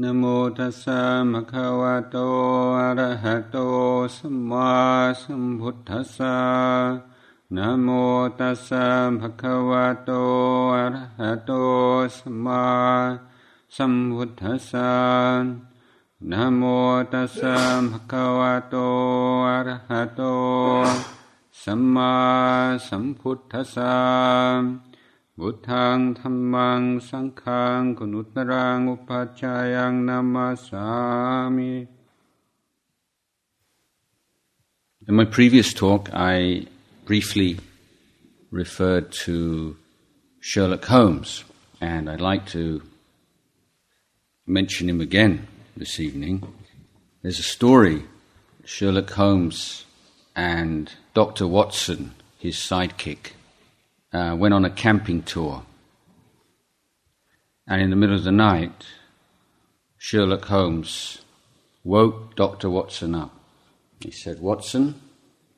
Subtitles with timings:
[0.00, 0.24] นโม
[0.58, 2.16] ตัสสะมะคะวะโต
[2.78, 3.56] อะระหะโต
[4.16, 4.72] สัมมา
[5.22, 6.38] สัมพุทธัสสะ
[7.56, 7.88] นโม
[8.38, 8.86] ตัสสะ
[9.20, 10.10] ภะคะวะโต
[10.74, 11.50] อะระหะโต
[12.18, 12.66] สัมมา
[13.76, 14.92] สัมพุทธัสสะ
[16.30, 16.62] นโม
[17.12, 17.56] ตัสสะ
[17.90, 18.76] ภะคะวะโต
[19.48, 20.22] อะระหะโต
[21.62, 22.14] สัมมา
[22.88, 23.94] สัมพุทธัสสะ
[25.37, 30.87] บุทังธรรมังสังฆังกุณุตรังอุปัชฌายังนามาสา
[31.55, 31.73] มิ
[35.09, 36.65] In my previous talk, I
[37.05, 37.51] briefly
[38.51, 39.77] referred to
[40.41, 41.45] Sherlock Holmes,
[41.79, 42.81] and I'd like to
[44.45, 45.47] mention him again
[45.77, 46.35] this evening.
[47.21, 48.03] There's a story
[48.65, 49.85] Sherlock Holmes
[50.35, 51.47] and Dr.
[51.47, 53.31] Watson, his sidekick,
[54.12, 55.64] uh, went on a camping tour.
[57.66, 58.86] And in the middle of the night,
[59.98, 61.22] Sherlock Holmes
[61.84, 62.68] woke Dr.
[62.68, 63.34] Watson up.
[64.00, 65.00] He said, Watson,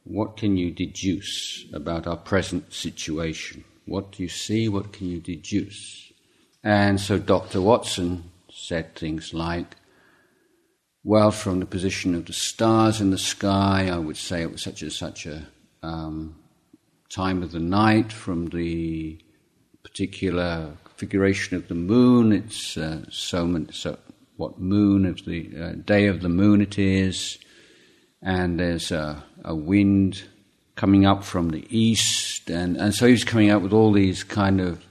[0.05, 3.65] what can you deduce about our present situation?
[3.87, 4.69] What do you see?
[4.69, 6.13] What can you deduce?
[6.63, 7.61] And so Dr.
[7.61, 9.77] Watson said things like,
[11.03, 14.63] well, from the position of the stars in the sky, I would say it was
[14.63, 15.47] such and such a
[15.83, 16.37] um,
[17.15, 18.13] time of the night.
[18.13, 19.19] From the
[19.83, 23.99] particular configuration of the moon, it's uh, so, many, so
[24.37, 27.39] what moon of the uh, day of the moon it is
[28.25, 30.25] and there's a, a, wind
[30.77, 34.61] coming up from the east, and, and so he's coming up with all these kind
[34.61, 34.83] of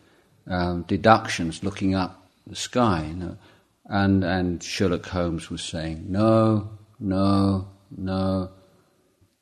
[0.48, 3.38] um, deductions, looking up the sky, you know?
[3.86, 8.50] and and Sherlock Holmes was saying, no, no, no.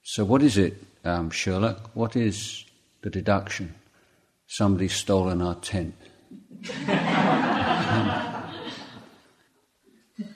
[0.04, 1.92] So what is it, um, Sherlock?
[1.94, 2.66] What is
[3.02, 3.76] the deduction?
[4.48, 5.96] Somebody's stolen our tent.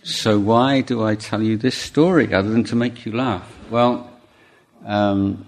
[0.03, 3.51] So, why do I tell you this story other than to make you laugh?
[3.71, 4.07] Well,
[4.85, 5.45] um,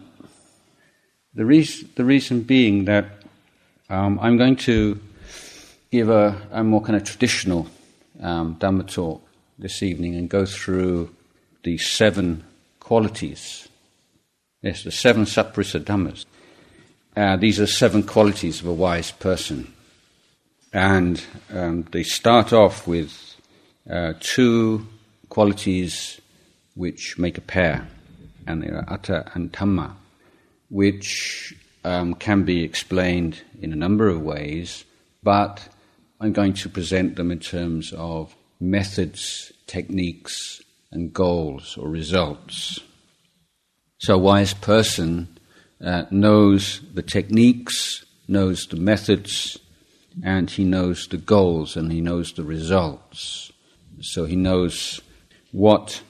[1.35, 3.05] the, reason, the reason being that
[3.87, 4.99] um, I'm going to
[5.91, 7.67] give a, a, more kind of traditional
[8.19, 9.23] um, Dhamma talk
[9.59, 11.15] this evening and go through
[11.63, 12.43] the seven
[12.79, 13.67] qualities.
[14.63, 16.25] Yes, the seven Sappurisa Dhammas.
[17.17, 19.73] Uh, these are seven qualities of a wise person.
[20.71, 21.19] And
[21.51, 23.35] um, they start off with
[23.89, 24.85] uh, two
[25.27, 26.21] qualities
[26.75, 27.87] which make a pair,
[28.45, 29.95] and they are attha and dhamma,
[30.69, 34.85] which um, can be explained in a number of ways,
[35.23, 35.67] but
[36.21, 40.61] I'm going to present them in terms of methods, techniques,
[40.91, 42.79] and goals or results.
[43.97, 45.36] So, a wise person
[45.83, 49.57] uh, knows the techniques, knows the methods,
[50.23, 53.51] and he knows the goals and he knows the results.
[54.01, 54.99] So he knows
[55.51, 56.01] what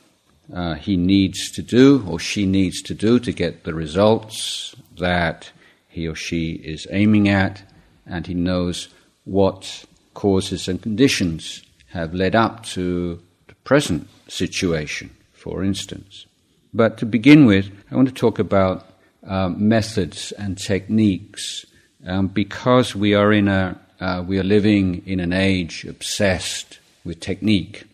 [0.53, 5.51] uh, he needs to do or she needs to do to get the results that
[5.89, 7.63] he or she is aiming at,
[8.05, 8.89] and he knows
[9.25, 16.25] what causes and conditions have led up to the present situation, for instance.
[16.73, 18.86] But to begin with, I want to talk about
[19.27, 21.65] um, methods and techniques
[22.05, 27.19] um, because we are in a uh, we are living in an age obsessed with
[27.19, 27.85] technique.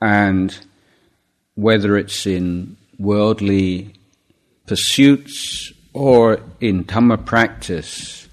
[0.00, 0.56] And
[1.54, 3.94] whether it's in worldly
[4.66, 8.28] pursuits or in Dhamma practice,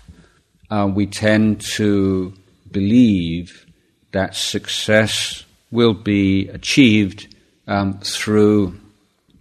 [0.70, 2.34] uh, we tend to
[2.72, 3.66] believe
[4.12, 7.34] that success will be achieved
[7.68, 8.78] um, through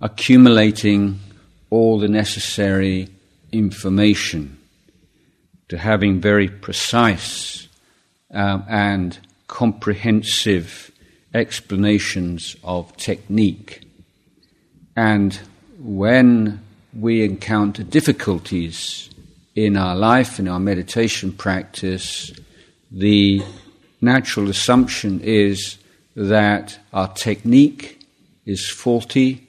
[0.00, 1.18] accumulating
[1.70, 3.08] all the necessary
[3.52, 4.58] information,
[5.68, 7.68] to having very precise
[8.30, 9.18] um, and
[9.48, 10.90] comprehensive
[11.34, 13.82] explanations of technique.
[14.96, 15.38] And
[15.78, 16.62] when
[16.94, 19.10] we encounter difficulties
[19.54, 22.32] in our life, in our meditation practice,
[22.90, 23.42] the
[24.00, 25.78] natural assumption is
[26.14, 28.00] that our technique
[28.46, 29.45] is faulty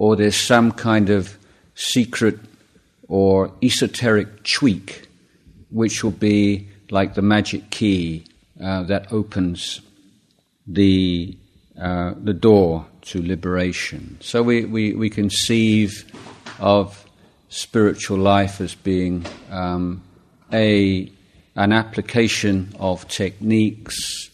[0.00, 1.36] or there's some kind of
[1.74, 2.38] secret
[3.06, 5.06] or esoteric tweak
[5.68, 8.24] which will be like the magic key
[8.64, 9.82] uh, that opens
[10.66, 11.36] the,
[11.78, 14.16] uh, the door to liberation.
[14.20, 16.10] So we, we, we conceive
[16.58, 17.04] of
[17.50, 20.02] spiritual life as being um,
[20.50, 21.12] a,
[21.56, 24.30] an application of techniques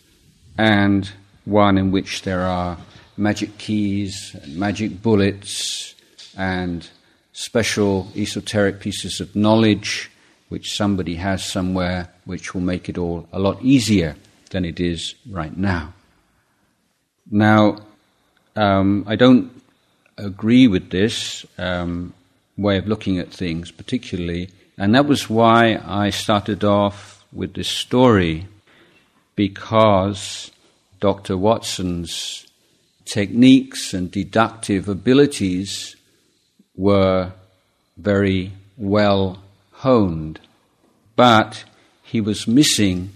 [0.56, 1.10] and
[1.44, 2.78] one in which there are
[3.16, 5.94] magic keys and magic bullets
[6.36, 6.88] and
[7.32, 10.10] special esoteric pieces of knowledge
[10.48, 14.16] which somebody has somewhere which will make it all a lot easier
[14.50, 15.92] than it is right now.
[17.30, 17.78] Now,
[18.54, 19.50] um, I don't
[20.16, 22.14] agree with this um,
[22.56, 27.68] way of looking at things, particularly, and that was why I started off with this
[27.68, 28.46] story,
[29.34, 30.50] because
[31.00, 31.36] Dr.
[31.36, 32.45] Watson's
[33.06, 35.96] techniques and deductive abilities
[36.74, 37.32] were
[37.96, 39.42] very well
[39.72, 40.40] honed,
[41.14, 41.64] but
[42.02, 43.12] he was missing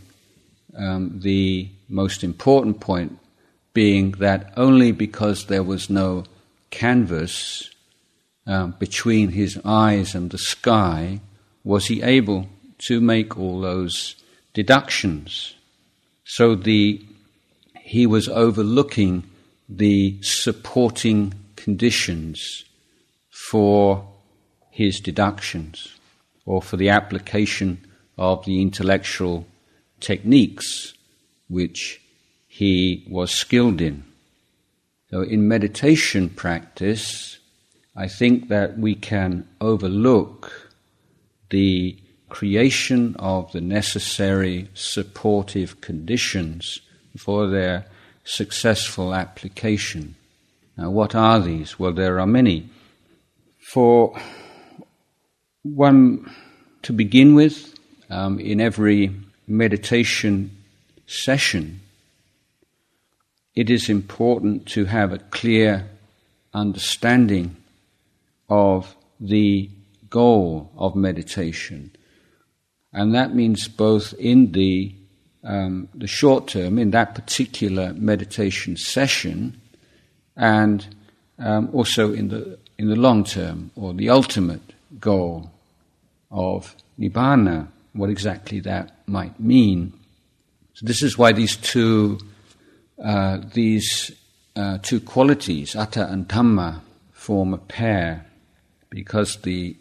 [0.77, 3.19] um, the most important point
[3.75, 6.25] being that only because there was no
[6.71, 7.71] canvas
[8.47, 11.21] um, between his eyes and the sky
[11.63, 12.49] was he able
[12.79, 14.17] to make all those
[14.55, 15.55] deductions.
[16.25, 17.05] So the
[17.81, 19.25] he was overlooking
[19.71, 22.65] the supporting conditions
[23.31, 24.07] for
[24.71, 25.95] his deductions
[26.45, 27.79] or for the application
[28.19, 29.47] of the intellectual
[30.01, 30.93] techniques
[31.49, 32.01] which
[32.49, 34.03] he was skilled in.
[35.11, 37.39] So, in meditation practice,
[37.97, 40.71] I think that we can overlook
[41.51, 41.97] the
[42.29, 46.81] creation of the necessary supportive conditions
[47.17, 47.87] for their
[48.31, 50.15] successful application.
[50.77, 51.79] Now, what are these?
[51.79, 52.69] Well, there are many.
[53.59, 54.17] For
[55.63, 56.31] one
[56.83, 57.75] to begin with,
[58.09, 59.15] um, in every
[59.47, 60.57] meditation
[61.07, 61.81] session,
[63.55, 65.91] it is important to have a clear
[66.55, 67.57] understanding
[68.49, 69.71] of the
[70.09, 71.91] goal of meditation.
[72.93, 74.95] And that means both in the,
[75.45, 79.61] um, the short term, in that particular meditation session,
[80.37, 80.87] and
[81.39, 84.61] um, also in the, in the long term, or the ultimate
[84.99, 85.51] goal
[86.31, 89.93] of Nibbana, what exactly that might mean.
[90.75, 92.19] So, this is why these two
[93.03, 94.13] uh, these
[94.57, 96.81] uh, two qualities, attha and dhamma,
[97.13, 98.27] form a pair
[98.91, 99.77] because the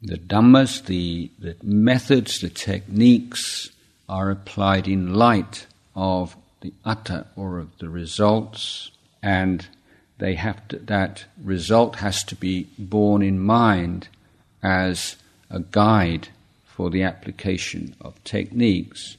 [0.00, 3.70] the dhammas, the, the methods, the techniques
[4.08, 8.90] are applied in light of the attha or of the results,
[9.22, 9.66] and
[10.18, 14.08] they have to, that result has to be borne in mind
[14.62, 15.16] as
[15.50, 16.28] a guide
[16.64, 19.16] for the application of techniques.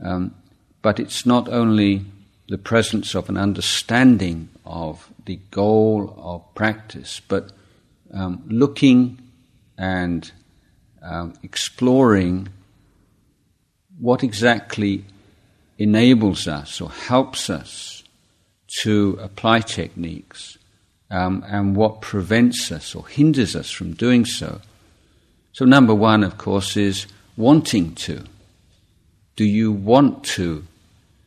[0.00, 0.34] Um,
[0.82, 2.04] but it's not only
[2.48, 7.50] the presence of an understanding of the goal of practice, but
[8.12, 9.18] um, looking
[9.76, 10.30] and
[11.02, 12.48] um, exploring
[14.00, 15.04] what exactly
[15.78, 18.02] enables us or helps us
[18.82, 20.58] to apply techniques
[21.10, 24.60] um, and what prevents us or hinders us from doing so.
[25.52, 27.06] So, number one, of course, is
[27.36, 28.24] wanting to.
[29.36, 30.66] Do you want to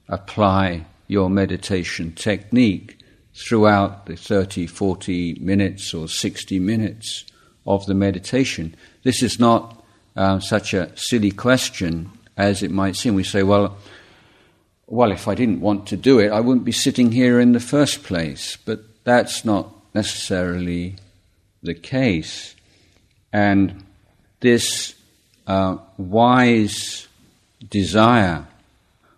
[0.07, 2.97] apply your meditation technique
[3.33, 7.25] throughout the 30, 40 minutes or 60 minutes
[7.65, 8.75] of the meditation.
[9.03, 9.83] This is not
[10.15, 13.13] uh, such a silly question as it might seem.
[13.13, 13.77] We say, well,
[14.87, 17.59] well, if I didn't want to do it, I wouldn't be sitting here in the
[17.59, 18.57] first place.
[18.65, 20.95] But that's not necessarily
[21.61, 22.55] the case.
[23.31, 23.83] And
[24.39, 24.95] this
[25.45, 27.07] uh, wise
[27.69, 28.47] desire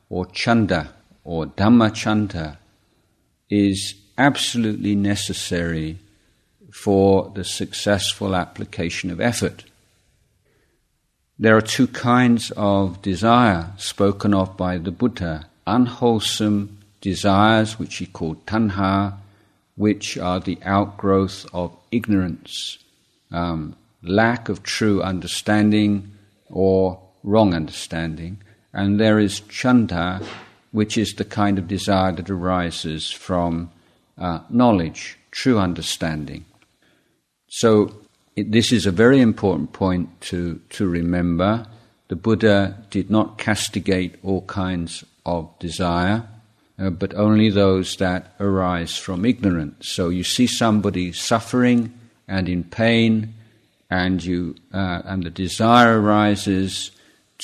[0.09, 0.94] or chanda
[1.24, 2.57] or dhamma chanda,
[3.50, 5.98] is absolutely necessary
[6.72, 9.65] for the successful application of effort.
[11.41, 18.05] There are two kinds of desire spoken of by the Buddha unwholesome desires, which he
[18.05, 19.17] called tanha,
[19.75, 22.77] which are the outgrowth of ignorance,
[23.31, 26.12] um, lack of true understanding
[26.48, 28.38] or wrong understanding.
[28.71, 30.21] And there is chanda,
[30.71, 33.71] which is the kind of desire that arises from
[34.15, 36.45] uh, knowledge, true understanding.
[37.48, 37.95] So,
[38.35, 41.65] it, this is a very important point to, to remember.
[42.07, 46.27] The Buddha did not castigate all kinds of desire,
[46.79, 49.89] uh, but only those that arise from ignorance.
[49.89, 51.93] So, you see somebody suffering
[52.27, 53.33] and in pain,
[53.89, 56.91] and, you, uh, and the desire arises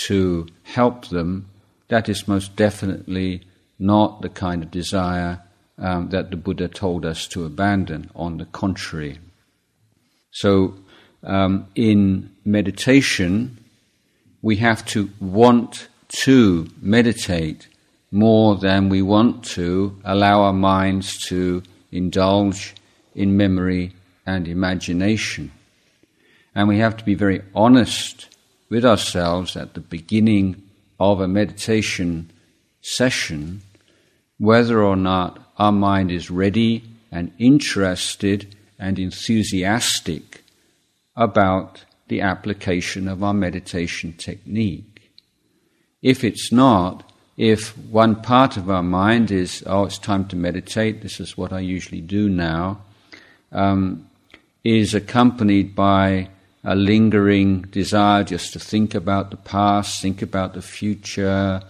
[0.06, 1.48] to help them
[1.88, 3.41] that is most definitely
[3.79, 5.41] not the kind of desire
[5.77, 8.10] um, that the Buddha told us to abandon.
[8.15, 9.20] On the contrary.
[10.31, 10.75] So,
[11.24, 13.63] um, in meditation,
[14.41, 15.88] we have to want
[16.24, 17.67] to meditate
[18.12, 22.75] more than we want to allow our minds to indulge
[23.15, 23.93] in memory
[24.25, 25.51] and imagination.
[26.55, 28.36] And we have to be very honest
[28.69, 30.62] with ourselves at the beginning
[31.00, 32.31] of a meditation
[32.81, 33.62] session
[34.39, 40.43] whether or not our mind is ready and interested and enthusiastic
[41.15, 45.12] about the application of our meditation technique.
[46.01, 51.01] If it's not, if one part of our mind is, oh, it's time to meditate,
[51.01, 52.81] this is what I usually do now,
[53.51, 54.07] um,
[54.63, 56.29] is accompanied by
[56.63, 61.62] a lingering desire just to think about the past, think about the future,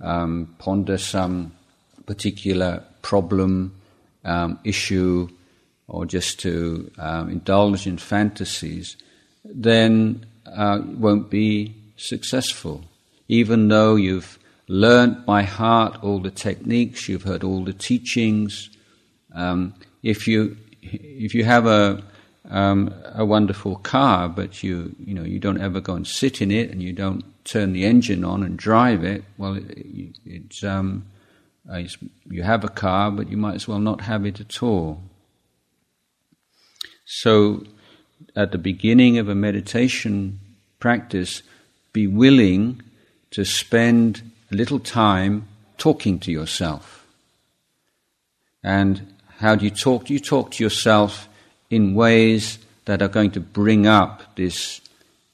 [0.00, 1.52] um, ponder some
[2.06, 3.74] particular problem,
[4.24, 5.28] um, issue,
[5.88, 8.96] or just to um, indulge in fantasies,
[9.44, 12.84] then uh, won't be successful.
[13.28, 14.38] Even though you've
[14.68, 18.70] learnt by heart all the techniques, you've heard all the teachings.
[19.34, 22.02] Um, if you if you have a
[22.48, 26.50] um, a wonderful car, but you you know you don't ever go and sit in
[26.50, 29.24] it, and you don't turn the engine on and drive it.
[29.38, 31.06] Well, it, it's, um,
[31.70, 31.96] uh, it's
[32.28, 35.00] you have a car, but you might as well not have it at all.
[37.06, 37.62] So,
[38.34, 40.40] at the beginning of a meditation
[40.80, 41.42] practice,
[41.92, 42.82] be willing
[43.30, 45.46] to spend a little time
[45.78, 47.06] talking to yourself.
[48.62, 50.10] And how do you talk?
[50.10, 51.28] You talk to yourself
[51.70, 54.80] in ways that are going to bring up this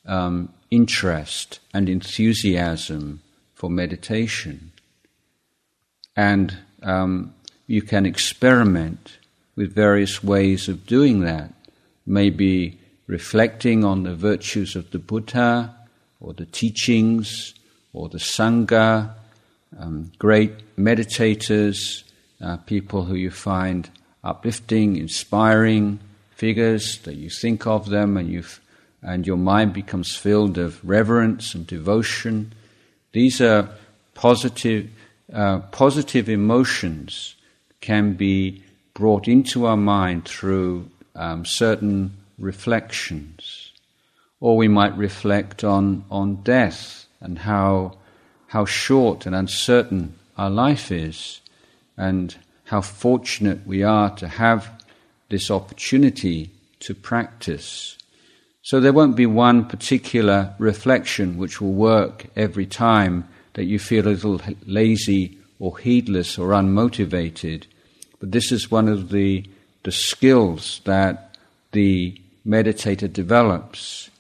[0.05, 3.23] um, interest and enthusiasm
[3.55, 4.73] for meditation?
[6.15, 7.35] And um,
[7.67, 9.17] you can experiment
[9.57, 11.53] with various ways of doing that.
[12.07, 15.75] Maybe reflecting on the virtues of the Buddha
[16.21, 17.55] or the teachings
[17.93, 19.13] or the Sangha,
[19.79, 22.05] um, great meditators,
[22.41, 23.91] uh, people who you find
[24.25, 25.99] uplifting, inspiring
[26.31, 28.45] figures, that you think of them and, you
[29.03, 32.53] and your mind becomes filled of reverence and devotion.
[33.13, 33.69] These are
[34.15, 34.91] positive,
[35.33, 37.35] uh, positive emotions
[37.81, 38.63] can be
[38.95, 43.71] brought into our mind through um, certain reflections.
[44.41, 47.99] Or we might reflect on, on death and how,
[48.49, 51.41] how short and uncertain our life is,
[51.97, 54.83] and how fortunate we are to have
[55.29, 56.51] this opportunity
[56.81, 57.97] to practice.
[58.63, 64.07] So there won't be one particular reflection which will work every time that you feel
[64.07, 67.65] a little lazy or heedless or unmotivated.
[68.21, 69.45] But this is one of the,
[69.83, 71.37] the skills that
[71.73, 74.11] the meditator develops.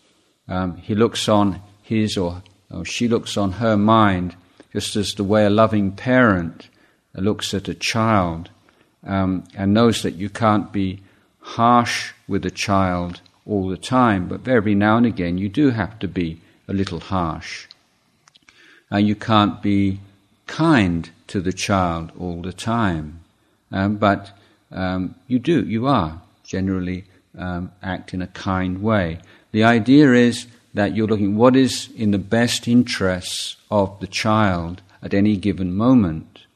[0.48, 2.42] Um, he looks on his or
[2.72, 4.34] Oh, she looks on her mind
[4.72, 6.68] just as the way a loving parent
[7.14, 8.48] looks at a child
[9.04, 11.00] um, and knows that you can't be
[11.40, 15.98] harsh with a child all the time, but every now and again you do have
[15.98, 17.66] to be a little harsh.
[18.90, 20.00] And you can't be
[20.46, 23.20] kind to the child all the time,
[23.70, 24.30] um, but
[24.72, 27.04] um, you do, you are generally
[27.38, 29.18] um, act in a kind way.
[29.52, 34.82] The idea is that you're looking what is in the best interests of the child
[35.02, 36.46] at any given moment.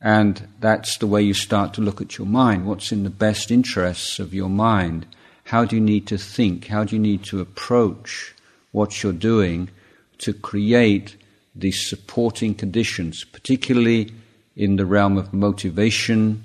[0.00, 2.66] And that's the way you start to look at your mind.
[2.66, 5.06] What's in the best interests of your mind?
[5.44, 6.66] How do you need to think?
[6.66, 8.34] How do you need to approach
[8.72, 9.70] what you're doing
[10.18, 11.16] to create
[11.54, 14.12] these supporting conditions, particularly
[14.56, 16.44] in the realm of motivation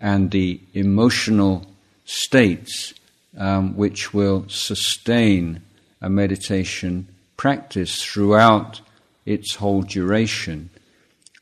[0.00, 1.66] and the emotional
[2.04, 2.94] states
[3.36, 5.62] um, which will sustain
[6.00, 8.80] a meditation practice throughout
[9.26, 10.70] its whole duration,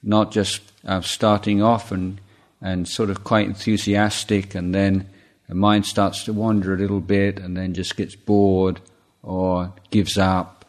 [0.02, 2.20] not just uh, starting off and,
[2.60, 5.08] and sort of quite enthusiastic and then
[5.48, 8.80] the mind starts to wander a little bit and then just gets bored
[9.22, 10.64] or gives up.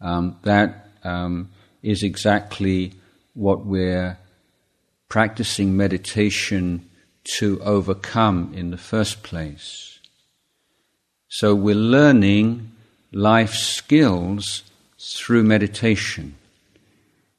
[0.00, 1.50] Um, that um,
[1.82, 2.92] is exactly
[3.34, 4.18] what we're
[5.12, 6.88] practicing meditation
[7.22, 9.98] to overcome in the first place.
[11.28, 12.72] So we're learning
[13.12, 14.62] life skills
[14.98, 16.34] through meditation.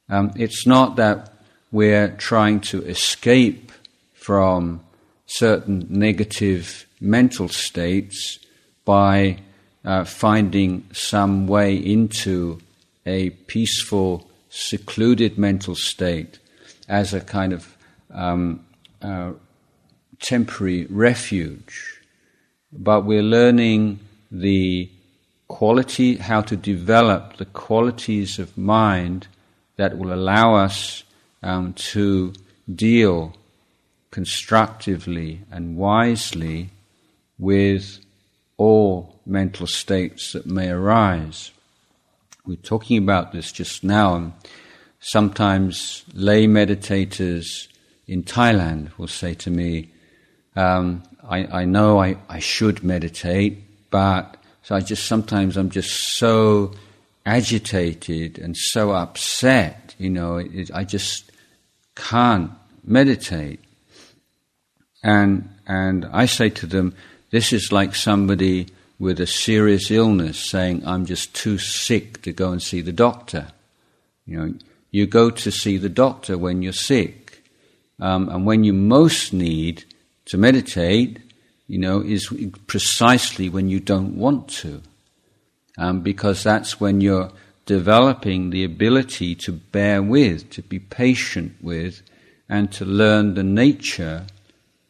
[0.08, 1.34] Um, it's not that
[1.72, 3.72] we're trying to escape
[4.12, 4.80] from
[5.26, 8.38] certain negative mental states
[8.84, 9.38] by
[9.84, 12.60] uh, finding some way into
[13.04, 16.38] a peaceful, secluded mental state
[16.88, 17.76] as a kind of
[18.10, 18.64] um,
[19.02, 19.32] uh,
[20.20, 21.94] temporary refuge
[22.76, 24.00] but we're learning
[24.30, 24.90] the
[25.46, 29.28] quality, how to develop the qualities of mind
[29.76, 31.04] that will allow us
[31.42, 32.32] um, to
[32.72, 33.34] deal
[34.10, 36.70] constructively and wisely
[37.38, 38.00] with
[38.56, 41.52] all mental states that may arise.
[42.44, 44.32] We're talking about this just now.
[45.04, 47.68] Sometimes lay meditators
[48.06, 49.90] in Thailand will say to me,
[50.56, 56.16] um, I, I, know I, I should meditate, but so I just sometimes I'm just
[56.16, 56.72] so
[57.26, 61.30] agitated and so upset, you know, it, I just
[61.94, 63.60] can't meditate.
[65.02, 66.94] And, and I say to them,
[67.30, 68.68] this is like somebody
[68.98, 73.48] with a serious illness saying, I'm just too sick to go and see the doctor.
[74.26, 74.54] You know,
[74.94, 77.42] you go to see the doctor when you're sick.
[77.98, 79.82] Um, and when you most need
[80.26, 81.18] to meditate,
[81.66, 82.32] you know, is
[82.68, 84.82] precisely when you don't want to.
[85.78, 87.32] Um, because that's when you're
[87.66, 92.00] developing the ability to bear with, to be patient with,
[92.48, 94.24] and to learn the nature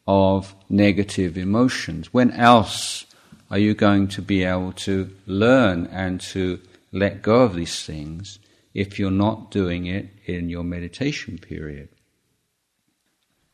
[0.07, 2.13] of negative emotions.
[2.13, 3.07] When else
[3.49, 6.59] are you going to be able to learn and to
[6.91, 8.37] let go of these things
[8.75, 11.89] if you're not doing it in your meditation period?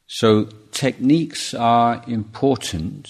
[0.08, 3.08] So, techniques are important,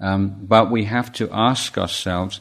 [0.00, 2.40] um, but we have to ask ourselves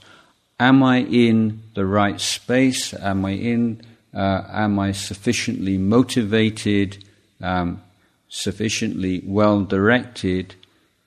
[0.60, 2.94] Am I in the right space?
[2.94, 3.82] Am I in?
[4.14, 7.04] Uh, am I sufficiently motivated,
[7.42, 7.82] um,
[8.30, 10.56] sufficiently well directed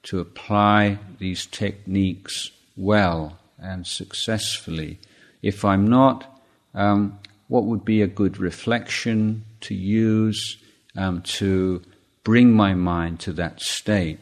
[0.05, 4.99] to apply these techniques well and successfully?
[5.43, 6.41] If I'm not,
[6.75, 7.19] um,
[7.55, 10.59] what would be a good reflection to use
[10.97, 11.81] um, to
[12.25, 14.19] bring my mind to that state?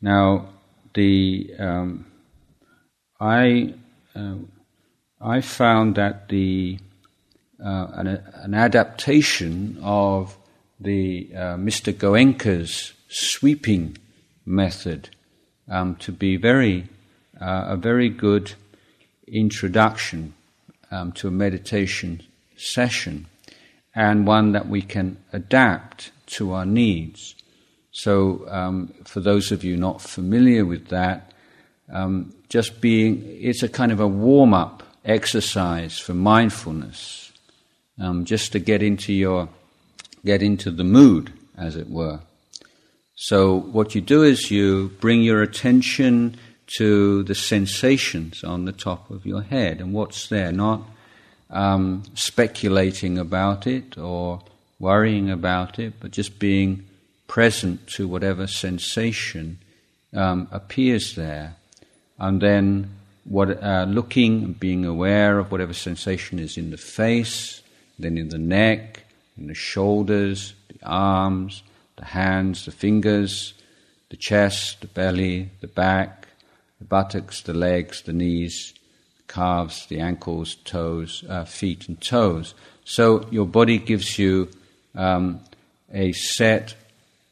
[0.00, 0.48] Now,
[0.94, 2.06] the um,
[3.20, 3.74] I
[4.14, 4.36] uh,
[5.20, 6.78] I found that the
[7.62, 8.06] uh, an,
[8.46, 10.38] an, adaptation of
[10.80, 11.92] the uh, Mr.
[11.92, 13.98] Goenka's sweeping
[14.46, 15.10] method
[15.68, 16.88] um, to be very
[17.38, 18.54] uh, a very good
[19.28, 20.32] introduction
[20.90, 22.22] um, to a meditation
[22.56, 23.26] session
[23.94, 27.34] and one that we can adapt to our needs.
[27.92, 31.32] So, um, for those of you not familiar with that,
[31.90, 37.32] um, just being, it's a kind of a warm up exercise for mindfulness,
[37.98, 39.48] um, just to get into your,
[40.24, 42.20] get into the mood, as it were.
[43.14, 46.36] So what you do is you bring your attention
[46.78, 49.80] to the sensations on the top of your head.
[49.80, 50.82] And what's there, not
[51.50, 54.42] um, speculating about it or
[54.78, 56.84] worrying about it, but just being
[57.28, 59.58] present to whatever sensation
[60.12, 61.56] um, appears there.
[62.18, 62.90] And then
[63.24, 67.62] what, uh, looking and being aware of whatever sensation is in the face,
[67.98, 69.04] then in the neck,
[69.36, 71.62] in the shoulders, the arms,
[71.96, 73.54] the hands, the fingers,
[74.10, 76.25] the chest, the belly, the back,
[76.78, 78.74] the buttocks, the legs, the knees,
[79.16, 82.54] the calves, the ankles, toes, uh, feet, and toes.
[82.84, 84.48] So your body gives you
[84.94, 85.40] um,
[85.92, 86.74] a set,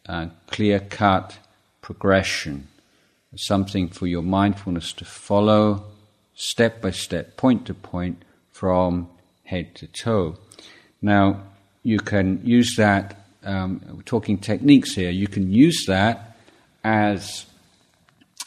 [0.09, 1.38] uh, clear cut
[1.80, 2.68] progression
[3.37, 5.85] something for your mindfulness to follow
[6.35, 9.09] step by step, point to point, from
[9.44, 10.37] head to toe.
[11.02, 11.42] Now,
[11.83, 16.37] you can use that, um, we're talking techniques here, you can use that
[16.83, 17.46] as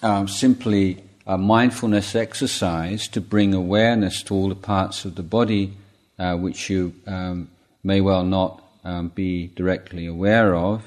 [0.01, 5.73] um, simply a mindfulness exercise to bring awareness to all the parts of the body
[6.19, 7.49] uh, which you um,
[7.83, 10.83] may well not um, be directly aware of.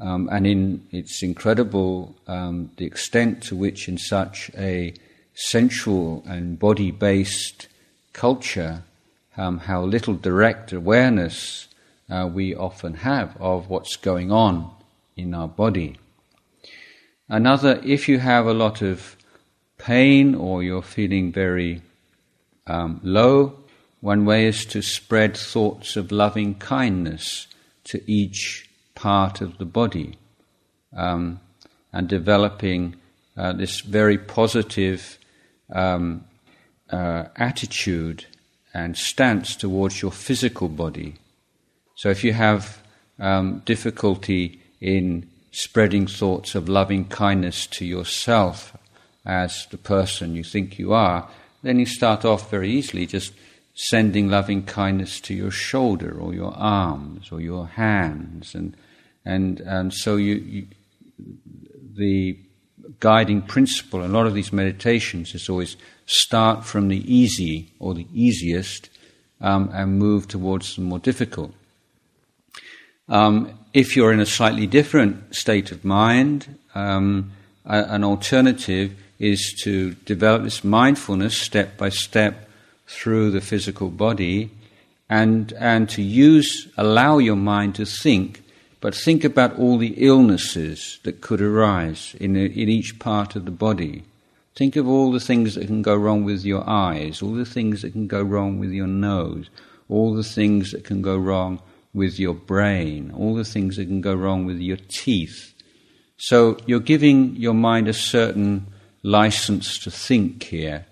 [0.00, 4.94] Um, and in, it's incredible um, the extent to which, in such a
[5.34, 7.66] sensual and body based
[8.12, 8.84] culture,
[9.36, 11.66] um, how little direct awareness
[12.08, 14.70] uh, we often have of what's going on
[15.16, 15.96] in our body.
[17.28, 19.16] Another, if you have a lot of
[19.76, 21.82] pain or you're feeling very
[22.66, 23.58] um, low,
[24.00, 27.46] one way is to spread thoughts of loving kindness
[27.84, 30.16] to each part of the body
[30.96, 31.40] um,
[31.92, 32.96] and developing
[33.36, 35.18] uh, this very positive
[35.72, 36.24] um,
[36.90, 38.24] uh, attitude
[38.72, 41.16] and stance towards your physical body.
[41.96, 42.82] So if you have
[43.18, 45.28] um, difficulty in
[45.58, 48.76] spreading thoughts of loving kindness to yourself
[49.26, 51.28] as the person you think you are,
[51.62, 53.32] then you start off very easily just
[53.74, 58.76] sending loving kindness to your shoulder or your arms or your hands and
[59.24, 60.66] and, and so you, you,
[61.94, 62.38] the
[62.98, 67.92] guiding principle in a lot of these meditations is always start from the easy or
[67.92, 68.88] the easiest
[69.42, 71.52] um, and move towards the more difficult.
[73.10, 77.32] Um, if you're in a slightly different state of mind, um,
[77.64, 82.48] a, an alternative is to develop this mindfulness step by step
[82.86, 84.50] through the physical body
[85.10, 88.42] and, and to use, allow your mind to think,
[88.80, 93.50] but think about all the illnesses that could arise in, in each part of the
[93.50, 94.04] body.
[94.54, 97.82] Think of all the things that can go wrong with your eyes, all the things
[97.82, 99.48] that can go wrong with your nose,
[99.88, 101.60] all the things that can go wrong
[101.94, 105.54] with your brain, all the things that can go wrong with your teeth.
[106.16, 108.66] So you're giving your mind a certain
[109.02, 110.86] license to think here,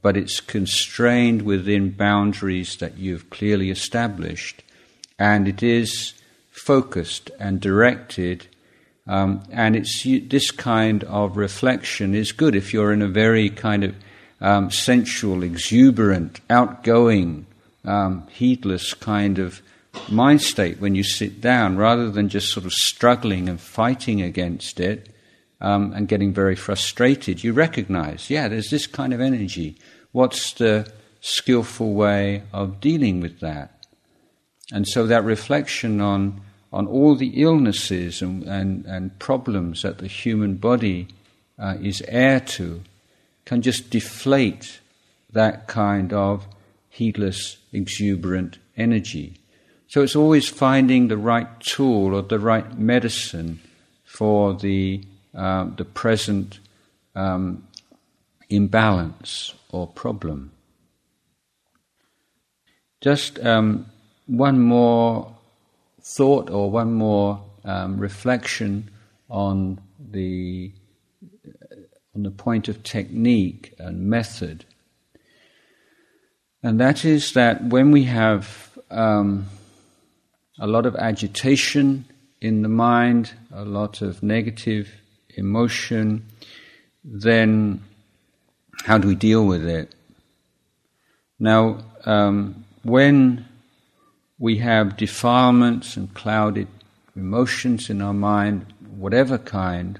[0.00, 4.62] but it's constrained within boundaries that you've clearly established,
[5.18, 6.14] and it is
[6.50, 8.46] focused and directed.
[9.06, 13.82] Um, and it's this kind of reflection is good if you're in a very kind
[13.82, 13.94] of
[14.40, 17.46] um, sensual, exuberant, outgoing,
[17.84, 19.60] um, heedless kind of
[20.08, 24.80] mind state when you sit down, rather than just sort of struggling and fighting against
[24.80, 25.08] it
[25.60, 27.44] um, and getting very frustrated.
[27.44, 29.76] You recognize, yeah, there's this kind of energy.
[30.12, 33.86] What's the skillful way of dealing with that?
[34.72, 36.40] And so that reflection on,
[36.72, 41.08] on all the illnesses and, and, and problems that the human body
[41.58, 42.82] uh, is heir to
[43.44, 44.80] can just deflate
[45.32, 46.46] that kind of
[46.88, 49.39] heedless, exuberant energy.
[49.90, 53.58] So it's always finding the right tool or the right medicine
[54.04, 55.02] for the,
[55.34, 56.60] uh, the present
[57.16, 57.66] um,
[58.48, 60.52] imbalance or problem.
[63.00, 63.86] Just um,
[64.28, 65.34] one more
[66.00, 68.88] thought or one more um, reflection
[69.28, 70.72] on the
[72.14, 74.64] on the point of technique and method,
[76.62, 79.46] and that is that when we have um,
[80.60, 82.04] a lot of agitation
[82.40, 84.92] in the mind, a lot of negative
[85.34, 86.26] emotion,
[87.02, 87.82] then
[88.84, 89.94] how do we deal with it?
[91.38, 93.46] Now, um, when
[94.38, 96.68] we have defilements and clouded
[97.16, 99.98] emotions in our mind, whatever kind,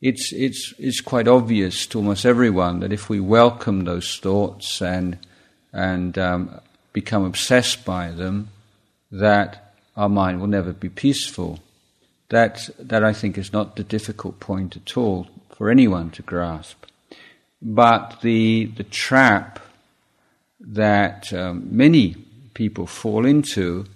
[0.00, 5.18] it's, it's, it's quite obvious to almost everyone that if we welcome those thoughts and,
[5.72, 6.60] and um,
[6.92, 8.48] become obsessed by them,
[9.10, 9.67] that
[9.98, 11.58] our mind will never be peaceful.
[12.28, 16.84] That, that I think is not the difficult point at all for anyone to grasp.
[17.60, 19.58] But the, the trap
[20.60, 22.14] that um, many
[22.54, 23.86] people fall into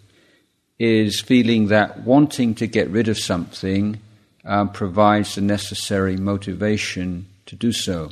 [0.78, 4.00] is feeling that wanting to get rid of something
[4.44, 8.10] um, provides the necessary motivation to do so.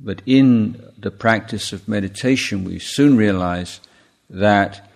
[0.00, 3.80] But in the practice of meditation, we soon realize
[4.30, 4.87] that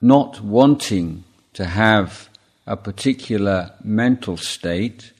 [0.00, 2.28] not wanting to have
[2.66, 5.12] a particular mental state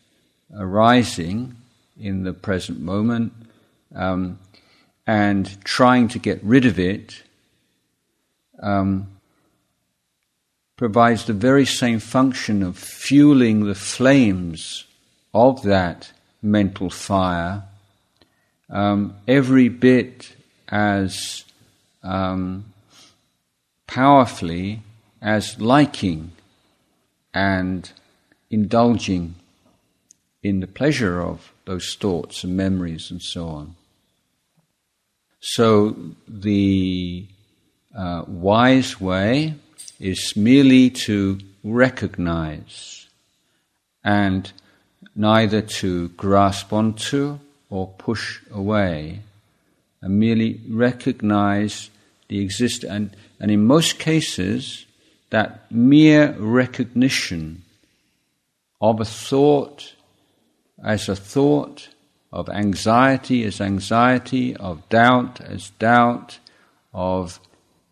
[0.56, 1.56] arising
[1.98, 3.32] in the present moment
[3.94, 4.38] um,
[5.06, 7.22] and trying to get rid of it
[8.60, 9.06] um,
[10.76, 14.86] provides the very same function of fueling the flames
[15.34, 16.10] of that
[16.42, 17.62] mental fire
[18.70, 20.32] um, every bit
[20.68, 21.44] as
[22.02, 22.64] um,
[23.90, 24.80] powerfully
[25.20, 26.30] as liking
[27.34, 27.90] and
[28.48, 29.34] indulging
[30.44, 33.74] in the pleasure of those thoughts and memories and so on.
[35.40, 35.96] So
[36.28, 37.26] the
[37.92, 39.54] uh, wise way
[39.98, 43.08] is merely to recognize
[44.04, 44.52] and
[45.16, 49.20] neither to grasp onto or push away,
[50.00, 51.90] and merely recognize
[52.28, 54.84] the exist and, and in most cases
[55.30, 57.62] that mere recognition
[58.80, 59.94] of a thought
[60.82, 61.88] as a thought
[62.32, 66.38] of anxiety as anxiety, of doubt as doubt,
[66.94, 67.40] of,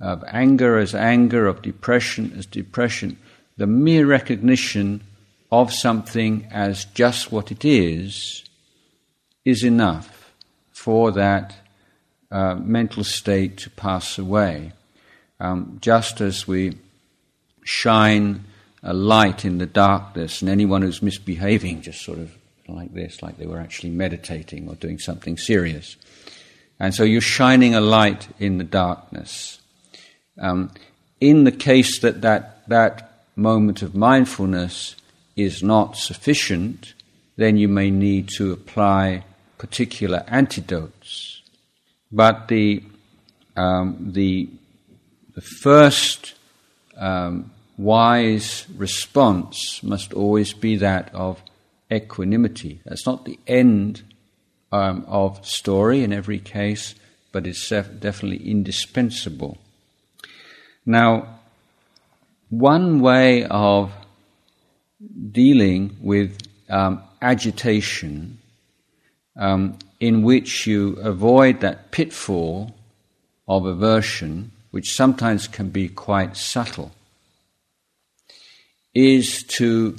[0.01, 3.19] of anger as anger, of depression as depression.
[3.57, 5.03] The mere recognition
[5.51, 8.45] of something as just what it is
[9.45, 10.33] is enough
[10.71, 11.57] for that
[12.31, 14.73] uh, mental state to pass away.
[15.40, 16.77] Um, just as we
[17.64, 18.44] shine
[18.83, 22.35] a light in the darkness, and anyone who's misbehaving just sort of
[22.68, 25.96] like this, like they were actually meditating or doing something serious.
[26.81, 29.61] And so you're shining a light in the darkness.
[30.38, 30.70] Um,
[31.20, 34.94] in the case that, that that moment of mindfulness
[35.37, 36.94] is not sufficient,
[37.37, 39.24] then you may need to apply
[39.57, 41.42] particular antidotes.
[42.12, 42.83] But the,
[43.57, 44.48] um, the,
[45.38, 46.35] the first
[46.96, 51.40] um, wise response must always be that of
[51.92, 52.81] equanimity.
[52.85, 54.03] That's not the end
[54.72, 56.96] um, of story in every case,
[57.31, 59.59] but it's definitely indispensable.
[60.85, 61.38] Now,
[62.51, 63.92] one way of
[65.31, 66.37] dealing with
[66.68, 68.38] um, agitation
[69.37, 72.74] um, in which you avoid that pitfall
[73.46, 76.92] of aversion, which sometimes can be quite subtle,
[78.94, 79.96] is to,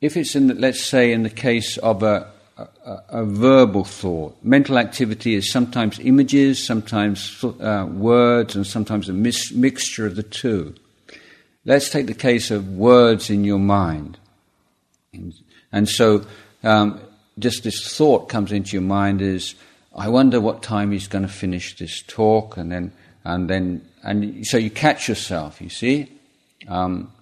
[0.00, 4.36] if it's in, the, let's say, in the case of a, a, a, verbal thought,
[4.42, 10.22] mental activity is sometimes images, sometimes uh, words, and sometimes a mis- mixture of the
[10.22, 10.74] two.
[11.64, 14.18] Let's take the case of words in your mind.
[15.72, 16.24] And so,
[16.62, 17.00] um,
[17.38, 19.54] just this thought comes into your mind is,
[19.94, 22.92] I wonder what time he's going to finish this talk, and then,
[23.24, 26.10] and then, and so you catch yourself, you see?
[26.68, 27.12] Um,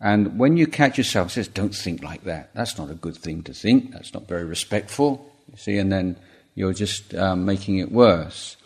[0.00, 2.50] and when you catch yourself, it says, don't think like that.
[2.54, 3.92] That's not a good thing to think.
[3.92, 5.78] That's not very respectful, you see?
[5.78, 6.16] And then
[6.54, 8.56] you're just um, making it worse.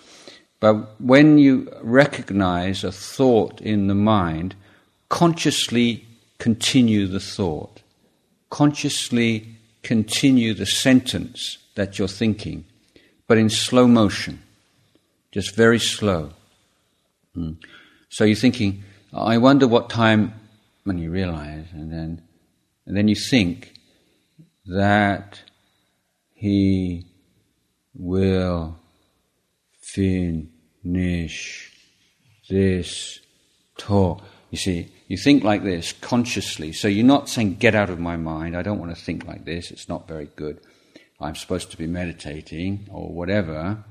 [0.58, 4.54] But when you recognize a thought in the mind,
[5.08, 6.06] consciously
[6.38, 7.80] continue the thought.
[8.50, 12.64] Consciously continue the sentence that you're thinking,
[13.26, 14.42] but in slow motion,
[15.32, 16.32] just very slow.
[17.36, 17.56] Mm.
[18.08, 20.34] So you're thinking, I wonder what time,
[20.84, 22.22] when you realize, and then,
[22.86, 23.74] and then you think
[24.66, 25.40] that
[26.34, 27.06] he
[27.94, 28.78] will
[29.80, 31.72] finish
[32.48, 33.20] this
[33.76, 34.22] talk.
[34.50, 36.72] You see, you think like this consciously.
[36.72, 38.56] So you're not saying, get out of my mind.
[38.56, 39.70] I don't want to think like this.
[39.70, 40.60] It's not very good.
[41.20, 43.84] I'm supposed to be meditating or whatever.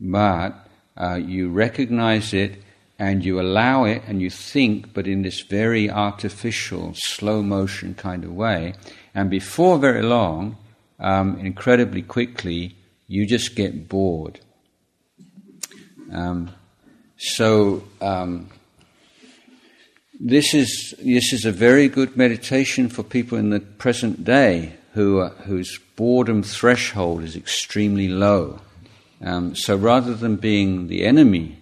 [0.00, 0.67] But
[0.98, 2.62] uh, you recognize it
[2.98, 8.24] and you allow it and you think, but in this very artificial, slow motion kind
[8.24, 8.74] of way.
[9.14, 10.56] And before very long,
[10.98, 14.40] um, incredibly quickly, you just get bored.
[16.12, 16.50] Um,
[17.16, 18.50] so, um,
[20.20, 25.18] this is, this is a very good meditation for people in the present day who
[25.18, 28.60] are, whose boredom threshold is extremely low.
[29.20, 31.58] Um, so rather than being the enemy,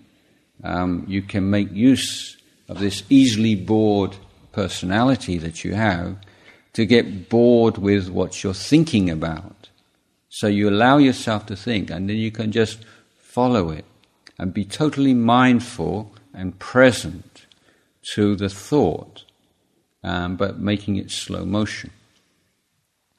[0.62, 2.36] um, you can make use
[2.68, 4.16] of this easily bored
[4.52, 6.16] personality that you have
[6.72, 9.70] to get bored with what you're thinking about.
[10.28, 12.84] So you allow yourself to think, and then you can just
[13.18, 13.84] follow it
[14.38, 17.46] and be totally mindful and present
[18.14, 19.24] to the thought,
[20.04, 21.90] um, but making it slow motion.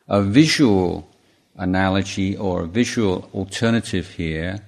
[0.07, 1.09] A visual
[1.57, 4.59] analogy or a visual alternative here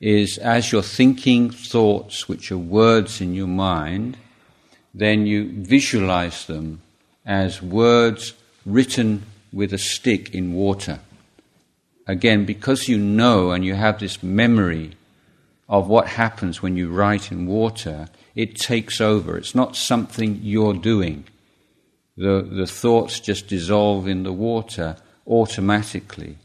[0.00, 4.16] is as you're thinking thoughts which are words in your mind,
[4.94, 6.80] then you visualize them
[7.26, 11.00] as words written with a stick in water.
[12.06, 14.92] Again, because you know and you have this memory
[15.68, 19.36] of what happens when you write in water, it takes over.
[19.36, 21.24] It's not something you're doing.
[22.16, 24.96] The, the thoughts just dissolve in the water
[25.28, 26.36] automatically.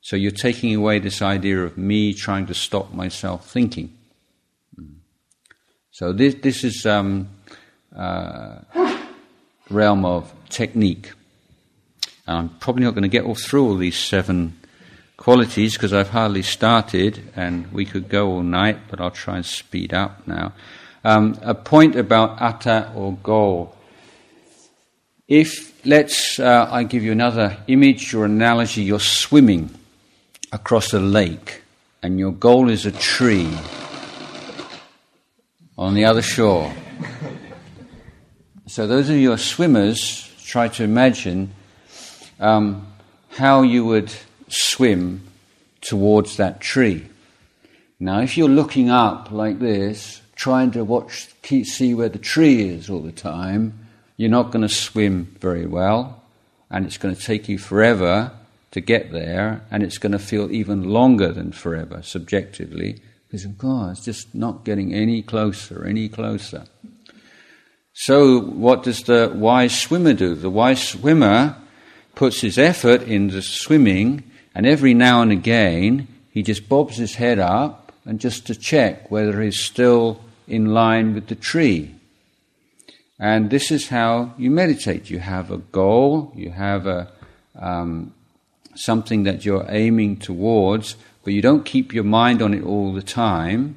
[0.00, 3.96] So you're taking away this idea of me trying to stop myself thinking.
[5.90, 7.28] So this, this is um,
[7.94, 8.60] uh,
[9.68, 11.12] realm of technique.
[12.26, 14.58] And I'm probably not going to get all through all these seven
[15.16, 19.46] qualities because I've hardly started and we could go all night, but I'll try and
[19.46, 20.54] speed up now.
[21.04, 23.76] Um, a point about attha or goal.
[25.34, 29.70] If, let's, uh, I give you another image or analogy, you're swimming
[30.52, 31.62] across a lake
[32.02, 33.50] and your goal is a tree
[35.78, 36.70] on the other shore.
[38.66, 41.54] So, those of you who are swimmers, try to imagine
[42.38, 42.86] um,
[43.30, 44.12] how you would
[44.48, 45.22] swim
[45.80, 47.06] towards that tree.
[47.98, 52.90] Now, if you're looking up like this, trying to watch, see where the tree is
[52.90, 53.81] all the time,
[54.22, 56.22] you're not going to swim very well,
[56.70, 58.30] and it's going to take you forever
[58.70, 63.58] to get there, and it's going to feel even longer than forever, subjectively, because, of
[63.58, 66.66] course, it's just not getting any closer, any closer.
[67.94, 70.36] So, what does the wise swimmer do?
[70.36, 71.56] The wise swimmer
[72.14, 74.22] puts his effort into swimming,
[74.54, 79.10] and every now and again, he just bobs his head up and just to check
[79.10, 81.96] whether he's still in line with the tree.
[83.18, 85.10] And this is how you meditate.
[85.10, 87.10] You have a goal, you have a,
[87.58, 88.14] um,
[88.74, 93.02] something that you're aiming towards, but you don't keep your mind on it all the
[93.02, 93.76] time.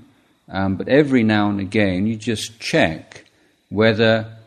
[0.49, 3.25] Um, but every now and again, you just check
[3.69, 4.37] whether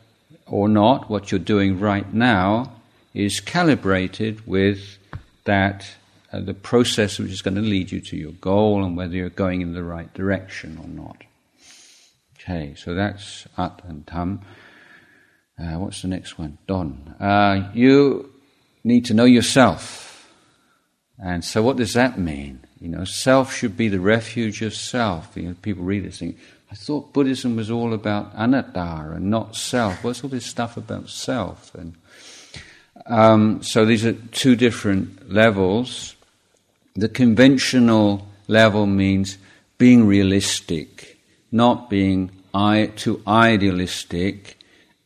[0.47, 2.73] or not what you're doing right now
[3.15, 4.99] is calibrated with
[5.45, 5.87] that
[6.33, 9.31] uh, the process which is going to lead you to your goal and whether you're
[9.31, 11.23] going in the right direction or not.
[12.35, 14.43] Okay, so that's At and Tam.
[15.59, 16.59] Uh, what's the next one?
[16.67, 17.15] Don.
[17.19, 18.33] Uh, you
[18.85, 20.29] need to know yourself.
[21.19, 22.61] And so, what does that mean?
[22.81, 25.37] You know, self should be the refuge of self.
[25.37, 26.37] You know, people read this thing.
[26.71, 30.05] I thought Buddhism was all about anatta and not self.
[30.05, 31.75] What's all this stuff about self?
[31.75, 31.95] And
[33.07, 36.15] um, so these are two different levels.
[36.95, 39.39] The conventional level means
[39.79, 41.19] being realistic,
[41.51, 42.31] not being
[42.97, 44.58] too idealistic,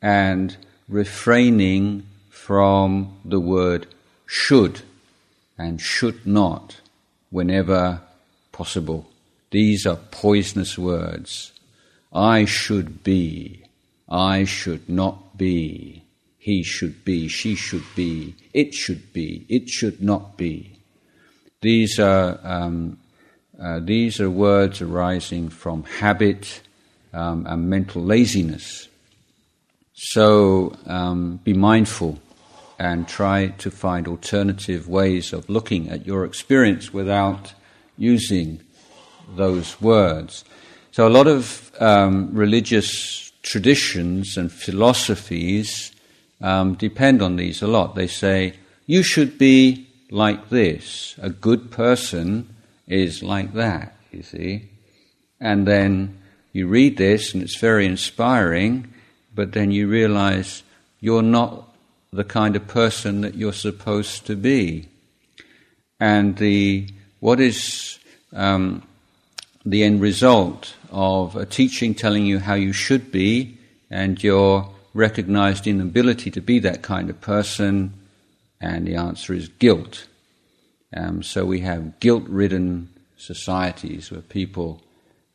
[0.02, 0.56] and
[0.88, 3.86] refraining from the word
[4.26, 4.82] should
[5.56, 6.80] and should not
[7.30, 8.00] whenever
[8.50, 9.08] possible.
[9.50, 11.52] These are poisonous words.
[12.12, 13.62] I should be.
[14.08, 16.02] I should not be.
[16.38, 17.28] He should be.
[17.28, 18.34] She should be.
[18.52, 19.46] It should be.
[19.48, 20.78] It should not be.
[21.60, 22.98] These are, um,
[23.60, 26.60] uh, these are words arising from habit
[27.12, 28.88] um, and mental laziness.
[30.04, 32.18] So um, be mindful
[32.76, 37.54] and try to find alternative ways of looking at your experience without
[37.96, 38.60] using
[39.36, 40.44] those words.
[40.90, 45.92] So, a lot of um, religious traditions and philosophies
[46.40, 47.94] um, depend on these a lot.
[47.94, 48.54] They say,
[48.86, 51.14] you should be like this.
[51.22, 52.52] A good person
[52.88, 54.68] is like that, you see.
[55.40, 56.20] And then
[56.52, 58.91] you read this and it's very inspiring,
[59.34, 60.62] but then you realize
[61.00, 61.68] you're not
[62.12, 64.88] the kind of person that you're supposed to be.
[65.98, 66.88] And the
[67.20, 67.98] what is
[68.32, 68.82] um,
[69.64, 73.56] the end result of a teaching telling you how you should be,
[73.90, 77.92] and your recognized inability to be that kind of person,
[78.60, 80.06] and the answer is guilt.
[80.94, 84.82] Um, so we have guilt-ridden societies where people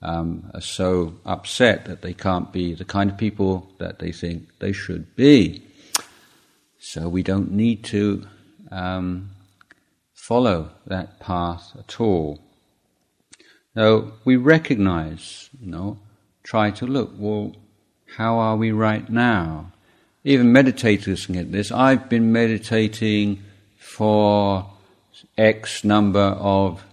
[0.02, 4.48] um, are so upset that they can't be the kind of people that they think
[4.60, 5.64] they should be.
[6.80, 8.28] So we don't need to
[8.72, 9.32] um,
[10.14, 12.40] follow that path at all.
[13.76, 16.00] So we recognize, you know,
[16.44, 17.56] try to look, well,
[18.16, 19.72] how are we right now?
[20.24, 21.72] Even meditators can get this.
[21.72, 23.44] I've been meditating
[23.78, 24.70] for
[25.38, 26.84] X number of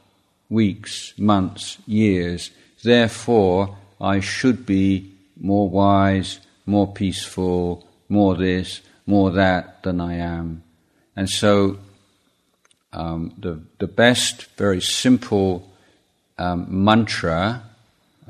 [0.48, 2.50] weeks, months, years.
[2.84, 10.62] Therefore, I should be more wise, more peaceful, more this, more that than I am.
[11.16, 11.78] And so,
[12.92, 15.70] um, the, the best, very simple
[16.38, 17.62] um, mantra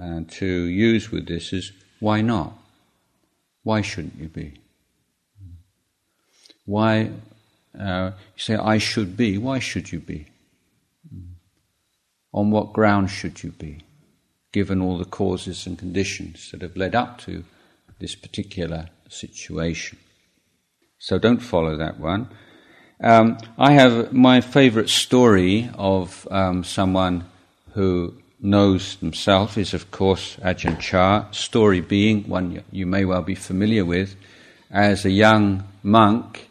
[0.00, 2.52] uh, to use with this is why not?
[3.62, 4.60] Why shouldn't you be?
[6.64, 7.10] Why,
[7.78, 9.36] uh, you say, I should be.
[9.36, 10.26] Why should you be?
[12.32, 13.83] On what ground should you be,
[14.54, 17.44] given all the causes and conditions that have led up to
[17.98, 19.98] this particular situation?
[20.98, 22.28] So don't follow that one.
[23.02, 27.24] Um, I have my favorite story of um, someone
[27.72, 31.28] who knows himself is, of course, Ajahn Chah.
[31.32, 34.14] Story being one you may well be familiar with.
[34.70, 36.48] As a young monk,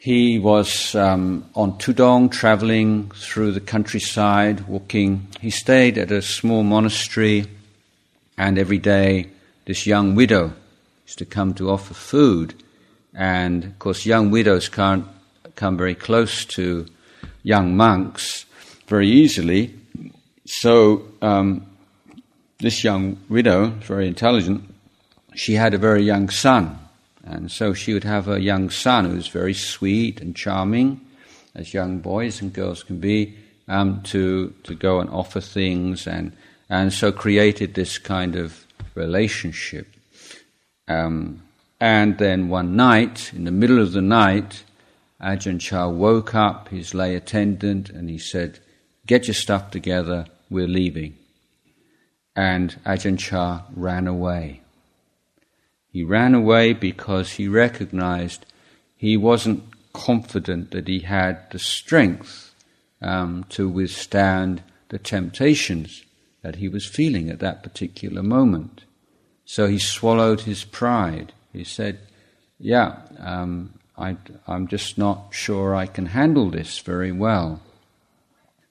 [0.00, 5.26] he was um, on Tudong, traveling through the countryside, walking.
[5.40, 7.46] He stayed at a small monastery,
[8.36, 9.26] and every day
[9.64, 10.52] this young widow
[11.04, 12.54] used to come to offer food.
[13.12, 15.04] And of course, young widows can't
[15.56, 16.86] come very close to
[17.42, 18.46] young monks
[18.86, 19.74] very easily.
[20.46, 21.66] So, um,
[22.60, 24.62] this young widow, very intelligent,
[25.34, 26.78] she had a very young son.
[27.28, 31.02] And so she would have a young son who was very sweet and charming,
[31.54, 33.36] as young boys and girls can be,
[33.68, 36.32] um, to, to go and offer things, and,
[36.70, 38.64] and so created this kind of
[38.94, 39.86] relationship.
[40.88, 41.42] Um,
[41.78, 44.64] and then one night, in the middle of the night,
[45.20, 48.58] Ajahn Chah woke up his lay attendant and he said,
[49.06, 51.16] Get your stuff together, we're leaving.
[52.34, 54.62] And Ajahn Chah ran away.
[55.98, 58.46] He ran away because he recognized
[58.96, 62.54] he wasn't confident that he had the strength
[63.02, 66.04] um, to withstand the temptations
[66.42, 68.84] that he was feeling at that particular moment.
[69.44, 71.98] So he swallowed his pride he said,
[72.60, 77.60] Yeah, um, I, I'm just not sure I can handle this very well.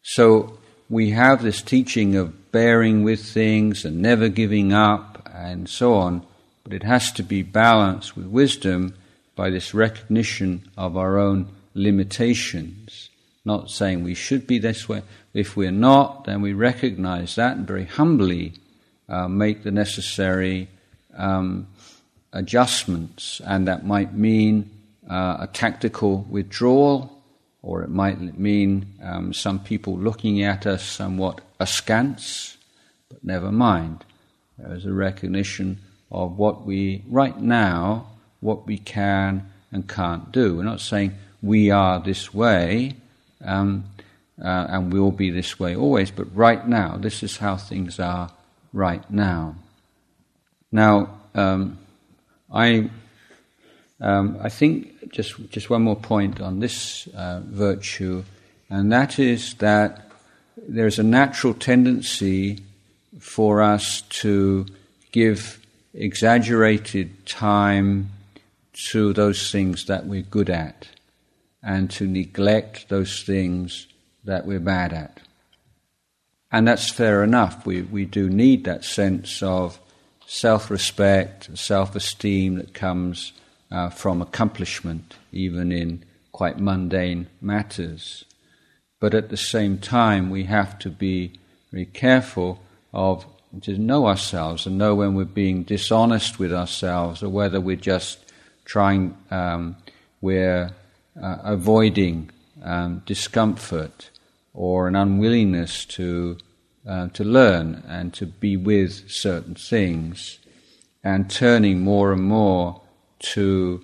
[0.02, 0.60] So
[0.90, 6.26] we have this teaching of bearing with things and never giving up and so on,
[6.68, 8.94] but it has to be balanced with wisdom
[9.38, 13.10] by this recognition of our own limitations.
[13.46, 15.04] Not saying we should be this way.
[15.34, 18.56] If we're not, then we recognize that and very humbly
[19.08, 20.68] uh, make the necessary
[21.16, 21.68] um,
[22.34, 24.70] adjustments, and that might mean
[25.10, 27.24] uh, a tactical withdrawal,
[27.62, 32.58] or it might mean um, some people looking at us somewhat askance,
[33.08, 34.04] but never mind.
[34.58, 35.80] There is a recognition
[36.12, 38.08] of what we, right now,
[38.40, 40.56] what we can and can't do.
[40.56, 42.96] We're not saying we are this way
[43.44, 43.86] um,
[44.42, 48.32] uh, and will be this way always, but right now, this is how things are
[48.74, 49.56] right now.
[50.72, 51.78] Now, um,
[52.54, 52.90] I,
[54.00, 58.24] um, I think just just one more point on this uh, virtue,
[58.70, 60.12] and that is that
[60.58, 62.60] there is a natural tendency
[63.20, 64.66] for us to
[65.12, 65.60] give
[65.98, 68.12] exaggerated time
[68.92, 70.88] to those things that we're good at
[71.64, 73.88] and to neglect those things
[74.24, 75.20] that we're bad at.
[76.52, 77.66] And that's fair enough.
[77.66, 79.80] We, we do need that sense of
[80.26, 83.34] self respect, self esteem that comes
[83.72, 88.24] uh, from accomplishment, even in quite mundane matters.
[89.00, 91.40] But at the same time, we have to be
[91.72, 92.62] very careful
[92.94, 93.26] of
[93.62, 98.20] to know ourselves and know when we're being dishonest with ourselves or whether we're just
[98.66, 99.76] trying, um,
[100.22, 100.72] we're
[101.22, 102.30] uh, avoiding
[102.64, 104.10] um, discomfort
[104.54, 106.38] or an unwillingness to
[106.88, 110.40] uh, to learn and to be with certain things,
[111.04, 112.82] and turning more and more
[113.20, 113.84] to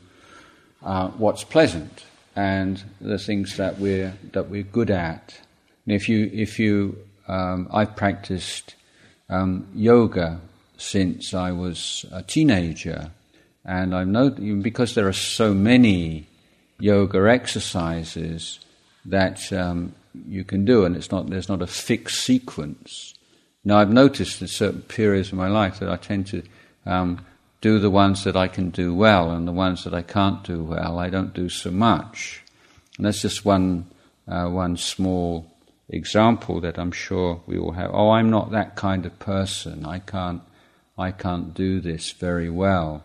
[0.83, 2.05] uh, what's pleasant
[2.35, 5.39] and the things that we're that we're good at.
[5.85, 6.97] And if you if you
[7.27, 8.75] um, I've practiced
[9.33, 10.39] um, yoga
[10.77, 13.11] since I was a teenager,
[13.65, 16.27] and I know because there are so many
[16.79, 18.59] yoga exercises
[19.05, 19.93] that um,
[20.27, 23.15] you can do, and it's not there's not a fixed sequence.
[23.63, 26.43] Now I've noticed in certain periods of my life that I tend to
[26.85, 27.25] um,
[27.61, 30.63] do the ones that I can do well, and the ones that I can't do
[30.63, 32.43] well, I don't do so much.
[32.97, 33.85] And that's just one
[34.27, 35.52] uh, one small
[35.89, 37.91] example that I'm sure we all have.
[37.93, 39.85] Oh, I'm not that kind of person.
[39.85, 40.41] I can't
[40.97, 43.03] I can't do this very well.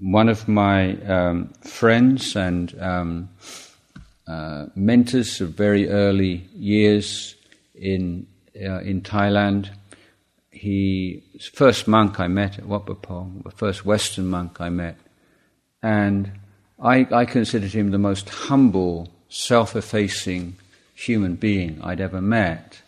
[0.00, 3.28] One of my um, friends and um,
[4.26, 7.34] uh, mentors of very early years
[7.74, 8.26] in
[8.56, 9.70] uh, in Thailand.
[10.50, 11.22] He
[11.52, 14.96] first monk I met at Wat Pong, the first Western monk I met,
[15.82, 16.30] and
[16.80, 20.56] I, I considered him the most humble, self-effacing
[20.94, 22.80] human being I'd ever met,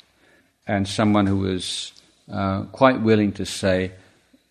[0.66, 1.92] and someone who was
[2.32, 3.92] uh, quite willing to say,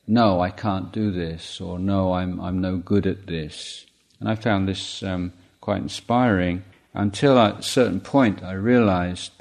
[0.07, 3.85] "No, I can't do this," or "No, I'm I'm no good at this."
[4.19, 9.31] And I found this um, quite inspiring until at a certain point I realized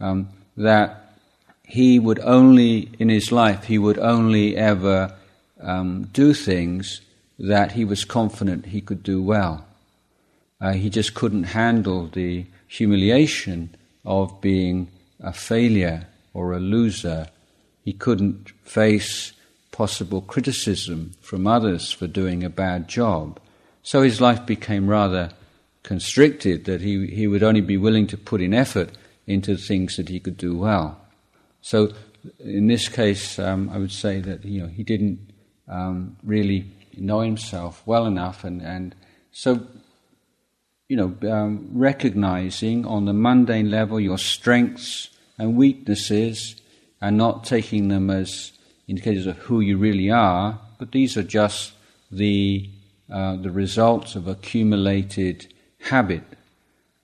[0.00, 1.12] um, that
[1.64, 5.14] he would only, in his life, he would only ever
[5.60, 7.00] um, do things
[7.38, 9.66] that he was confident he could do well.
[10.60, 14.88] Uh, he just couldn't handle the humiliation of being
[15.20, 17.28] a failure or a loser.
[17.84, 19.32] He couldn't face
[19.72, 23.40] possible criticism from others for doing a bad job.
[23.82, 25.30] So his life became rather
[25.82, 28.90] constricted, that he, he would only be willing to put in effort
[29.26, 31.00] into things that he could do well.
[31.62, 31.92] So,
[32.40, 35.18] in this case, um, I would say that you know he didn't
[35.66, 36.66] um, really
[36.96, 38.94] know himself well enough, and, and
[39.32, 39.66] so
[40.88, 46.56] you know um, recognizing on the mundane level your strengths and weaknesses,
[47.00, 48.52] and not taking them as
[48.88, 51.72] indicators of who you really are, but these are just
[52.10, 52.68] the
[53.10, 56.24] uh, the results of accumulated habit,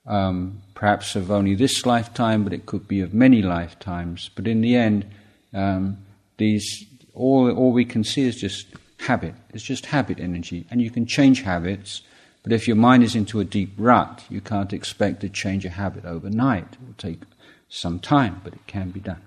[0.05, 4.29] um, perhaps of only this lifetime, but it could be of many lifetimes.
[4.35, 5.05] But in the end,
[5.53, 5.97] um,
[6.37, 8.67] these all all we can see is just
[8.99, 9.35] habit.
[9.53, 12.01] It's just habit energy, and you can change habits.
[12.45, 15.69] But if your mind is into a deep rut, you can't expect to change a
[15.71, 16.73] habit overnight.
[16.73, 17.21] It will take
[17.69, 19.23] some time, but it can be done.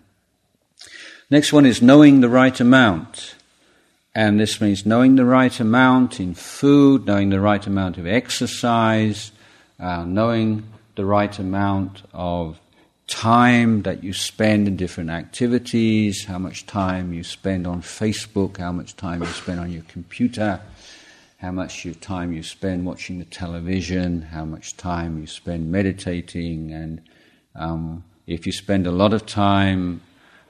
[1.29, 3.35] Next one is knowing the right amount.
[4.15, 9.33] And this means knowing the right amount in food, knowing the right amount of exercise,
[9.81, 10.63] uh, knowing
[10.95, 12.61] the right amount of
[13.09, 18.71] time that you spend in different activities, how much time you spend on Facebook, how
[18.71, 20.61] much time you spend on your computer,
[21.39, 27.01] how much time you spend watching the television, how much time you spend meditating, and
[27.55, 30.01] um, if you spend a lot of time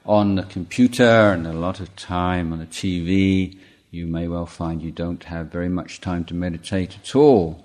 [0.07, 3.59] on the computer and a lot of time on the TV,
[3.91, 7.63] you may well find you don't have very much time to meditate at all.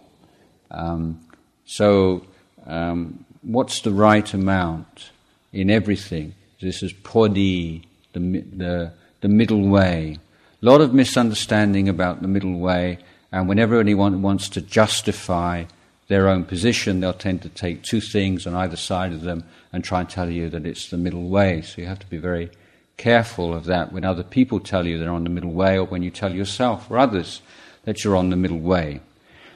[0.70, 1.22] Um,
[1.66, 2.26] so,
[2.66, 5.12] um, what's the right amount
[5.54, 6.36] in everything?
[6.62, 10.18] This is podi, the, the, the middle way.
[10.62, 13.00] A lot of misunderstanding about the middle way,
[13.34, 15.66] and whenever anyone wants to justify
[16.08, 19.84] their own position, they'll tend to take two things on either side of them and
[19.84, 21.64] try and tell you that it's the middle way.
[21.64, 22.52] So you have to be very
[22.96, 26.04] careful of that when other people tell you they're on the middle way, or when
[26.04, 27.42] you tell yourself or others
[27.86, 29.02] that you're on the middle way.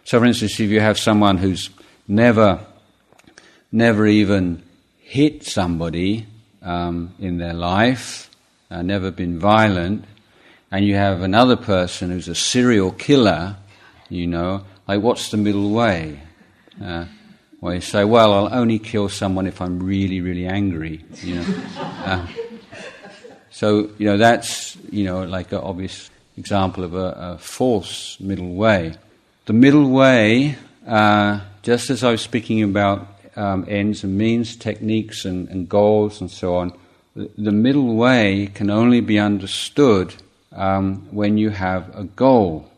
[0.06, 1.70] So, for instance, if you have someone who's
[2.08, 2.66] never,
[3.72, 4.64] never even
[4.98, 6.26] hit somebody
[6.64, 8.32] um, in their life,
[8.72, 10.06] uh, never been violent,
[10.72, 13.56] and you have another person who's a serial killer,
[14.10, 16.22] you know, like what's the middle way?
[16.84, 17.05] Uh,
[17.60, 21.45] well, you say, well, I'll only kill someone if I'm really, really angry, you know.
[21.80, 22.28] Uh,
[23.49, 28.53] so, you know, that's, you know, like an obvious example of a, a false middle
[28.53, 28.93] way.
[29.47, 30.55] The middle way,
[30.86, 36.22] uh, just as I was speaking about um, ends and means, techniques and, and, goals
[36.22, 36.74] and so on,
[37.16, 40.14] the middle way can only be understood
[40.51, 42.70] um, when you have a goal.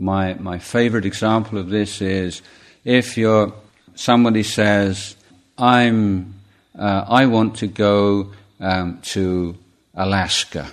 [0.00, 2.40] My, my favorite example of this is
[2.86, 3.52] if you're,
[3.94, 5.14] somebody says,
[5.58, 6.36] I'm,
[6.78, 9.58] uh, I want to go um, to
[9.94, 10.70] Alaska.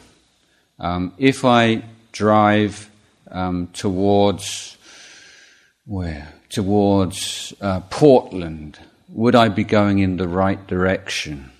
[0.79, 2.89] Um, if I drive
[3.29, 4.77] um, towards
[5.85, 6.33] where?
[6.47, 11.51] Towards uh, Portland, would I be going in the right direction?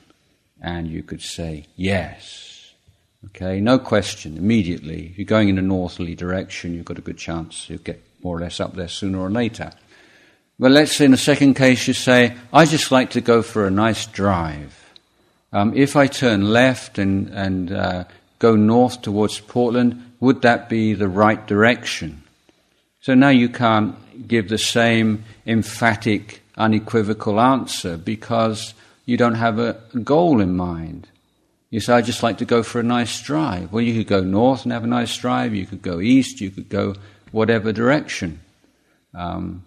[0.62, 2.47] And you could say, yes.
[3.26, 5.08] Okay, no question, immediately.
[5.08, 8.38] If you're going in a northerly direction, you've got a good chance you'll get more
[8.38, 9.72] or less up there sooner or later.
[10.60, 13.68] But let's say in the second case you say, I just like to go for
[13.68, 14.94] a nice drive.
[15.52, 18.04] Um, if I turn left and, and uh,
[18.40, 22.24] go north towards Portland, would that be the right direction?
[23.02, 23.96] So now you can't
[24.28, 28.74] give the same emphatic, unequivocal answer because
[29.06, 31.08] you don't have a goal in mind.
[31.70, 33.74] You say, I just like to go for a nice drive.
[33.74, 36.50] Well, you could go north and have a nice drive, you could go east, you
[36.50, 36.96] could go
[37.32, 38.40] whatever direction.
[39.14, 39.64] Um,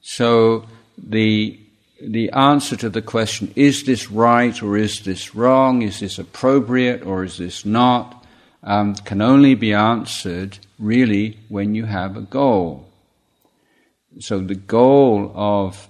[0.00, 1.58] so the
[2.02, 7.04] the answer to the question, is this right or is this wrong, is this appropriate
[7.04, 8.26] or is this not,
[8.64, 12.88] um, can only be answered really when you have a goal.
[14.18, 15.88] So the goal of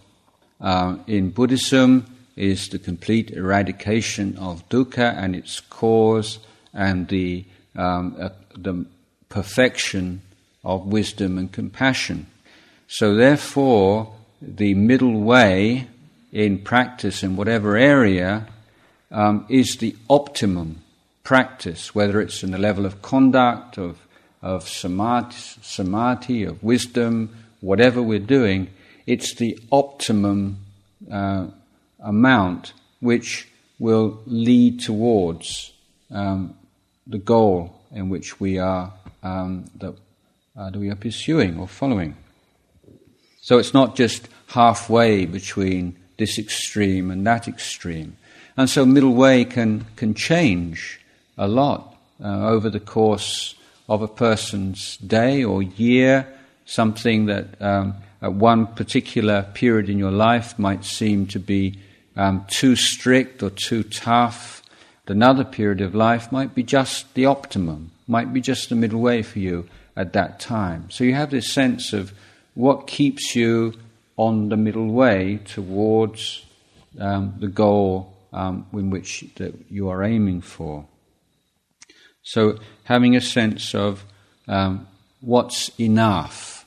[0.61, 2.07] uh, in Buddhism
[2.37, 6.39] is the complete eradication of dukkha and its cause
[6.73, 7.45] and the,
[7.77, 8.87] um, uh, the
[9.29, 10.23] perfection
[10.65, 12.27] of wisdom and compassion.
[12.89, 15.89] So therefore, the middle way
[16.33, 18.47] in practice in whatever area
[19.11, 20.83] um, is the optimum
[21.25, 23.99] practice, whether it's in the level of conduct, of,
[24.41, 28.69] of samadhi, samadhi, of wisdom, whatever we're doing,
[29.07, 30.59] it's the optimum
[31.11, 31.47] uh,
[32.03, 33.49] amount which
[33.79, 35.73] will lead towards
[36.11, 36.55] um,
[37.07, 38.93] the goal in which we are
[39.23, 39.95] um, that,
[40.57, 42.17] uh, that we are pursuing or following.
[43.41, 48.17] So it's not just halfway between this extreme and that extreme.
[48.57, 51.01] And so middle way can, can change
[51.39, 53.55] a lot uh, over the course
[53.89, 56.27] of a person's day or year,
[56.67, 61.79] something that um, at one particular period in your life might seem to be
[62.17, 64.63] um, too strict or too tough.
[65.07, 69.23] Another period of life might be just the optimum, might be just the middle way
[69.23, 70.91] for you at that time.
[70.91, 72.13] So you have this sense of
[72.55, 73.75] what keeps you
[74.17, 76.45] on the middle way towards
[76.99, 80.87] um, the goal um, in which that you are aiming for.
[82.23, 84.05] So, having a sense of
[84.47, 84.87] um,
[85.21, 86.65] what's enough,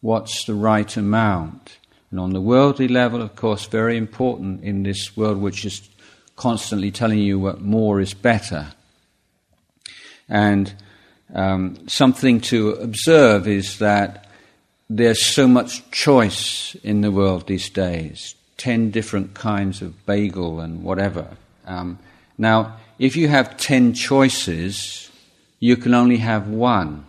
[0.00, 1.78] what's the right amount,
[2.12, 5.88] and on the worldly level, of course, very important in this world which is
[6.36, 8.66] constantly telling you what more is better.
[10.28, 10.74] And
[11.34, 14.28] um, something to observe is that
[14.90, 20.84] there's so much choice in the world these days 10 different kinds of bagel and
[20.84, 21.26] whatever.
[21.66, 21.98] Um,
[22.36, 25.10] now, if you have 10 choices,
[25.60, 27.06] you can only have one.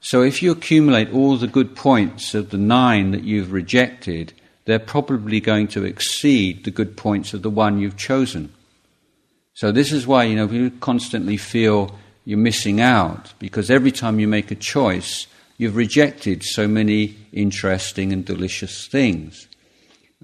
[0.00, 4.32] So if you accumulate all the good points of the nine that you've rejected,
[4.64, 8.52] they're probably going to exceed the good points of the one you've chosen.
[9.54, 14.20] So this is why, you know, you constantly feel you're missing out, because every time
[14.20, 15.26] you make a choice,
[15.56, 19.48] you've rejected so many interesting and delicious things.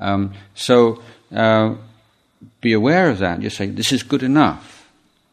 [0.00, 1.02] Um, so
[1.34, 1.74] uh,
[2.60, 3.40] be aware of that.
[3.40, 4.88] Just say, this is good enough.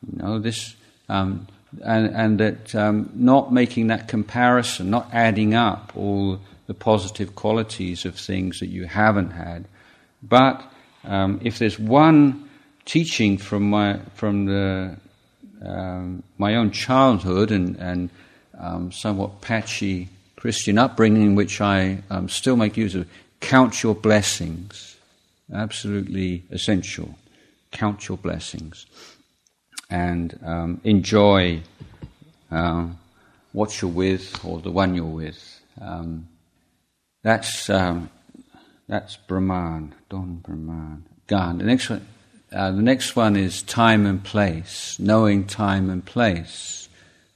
[0.09, 0.75] You know, this,
[1.09, 1.47] um,
[1.83, 8.05] and, and, that um, not making that comparison, not adding up all the positive qualities
[8.05, 9.65] of things that you haven't had.
[10.21, 10.61] But
[11.03, 12.49] um, if there's one
[12.85, 14.97] teaching from, my, from the
[15.65, 18.09] um, my own childhood and, and
[18.57, 23.07] um, somewhat patchy Christian upbringing, which I um, still make use of.
[23.39, 24.97] Count your blessings.
[25.53, 27.15] Absolutely essential.
[27.71, 28.85] Count your blessings.
[29.91, 31.61] And um, enjoy
[32.49, 32.87] uh,
[33.51, 35.59] what you're with or the one you're with.
[35.79, 36.29] Um,
[37.23, 38.09] that's, um,
[38.87, 41.05] that's Brahman, Don Brahman.
[41.27, 41.59] Gan.
[41.59, 42.05] The next one,
[42.51, 46.89] uh, the next one is time and place, knowing time and place.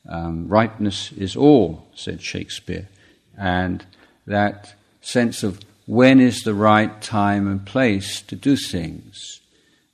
[0.08, 2.90] Um, ripeness is all, said Shakespeare.
[3.38, 3.86] And
[4.28, 9.40] that sense of when is the right time and place to do things.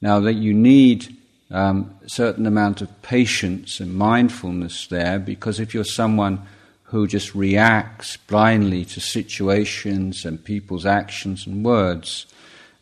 [0.01, 1.15] Now, that you need
[1.51, 6.41] um, certain amount of patience and mindfulness there, because if you're someone
[6.83, 12.25] who just reacts blindly to situations and people's actions and words,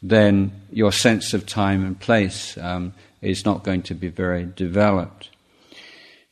[0.01, 5.29] then your sense of time and place um, is not going to be very developed.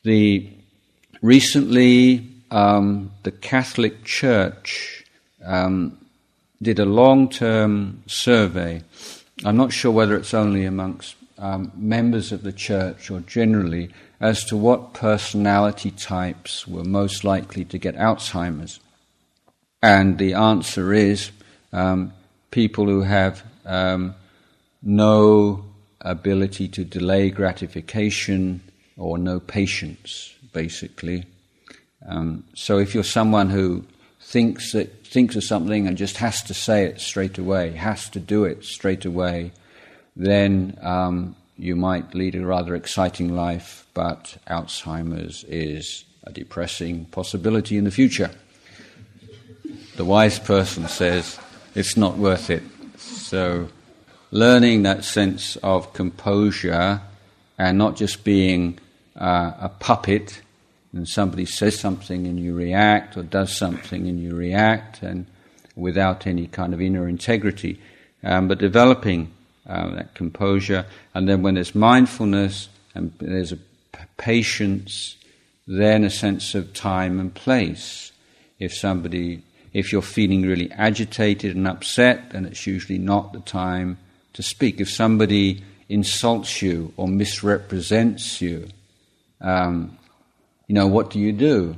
[0.02, 0.48] The
[1.22, 5.04] recently um, the Catholic Church
[5.44, 5.98] um,
[6.60, 8.82] did a long-term survey.
[9.44, 14.44] I'm not sure whether it's only amongst um, members of the church or generally as
[14.44, 18.80] to what personality types were most likely to get Alzheimer's.
[19.82, 21.30] And the answer is
[21.72, 22.12] um,
[22.50, 24.14] people who have um,
[24.82, 25.64] no
[26.00, 28.60] ability to delay gratification
[28.96, 31.24] or no patience, basically.
[32.06, 33.84] Um, so if you're someone who
[34.20, 38.20] thinks that thinks of something and just has to say it straight away, has to
[38.20, 39.52] do it straight away,
[40.18, 47.78] then um, you might lead a rather exciting life, but Alzheimer's is a depressing possibility
[47.78, 48.30] in the future.
[49.96, 51.38] The wise person says
[51.74, 52.64] it's not worth it.
[52.96, 53.68] So,
[54.32, 57.00] learning that sense of composure
[57.56, 58.78] and not just being
[59.16, 60.42] uh, a puppet,
[60.92, 65.26] and somebody says something and you react, or does something and you react, and
[65.76, 67.80] without any kind of inner integrity,
[68.24, 69.32] um, but developing
[69.68, 73.58] uh, that composure, and then when there's mindfulness and there's a
[74.16, 75.16] patience,
[75.66, 78.12] then a sense of time and place.
[78.58, 79.42] If somebody
[79.72, 83.98] if you're feeling really agitated and upset, then it's usually not the time
[84.32, 84.80] to speak.
[84.80, 88.68] If somebody insults you or misrepresents you,
[89.40, 89.98] um,
[90.66, 91.76] you know, what do you do?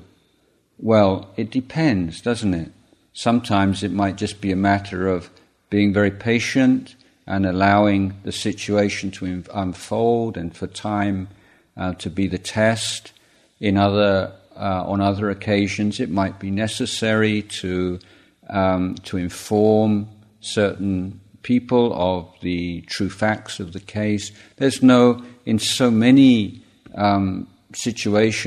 [0.78, 2.72] Well, it depends, doesn't it?
[3.12, 5.30] Sometimes it might just be a matter of
[5.68, 6.94] being very patient
[7.30, 11.28] and allowing the situation to unfold and for time
[11.76, 13.12] uh, to be the test.
[13.60, 18.00] In other uh, on other occasions, it might be necessary to
[18.48, 20.08] um, to inform
[20.40, 24.32] certain people of the true facts of the case.
[24.56, 26.62] There's no in so many
[26.96, 28.38] um, situations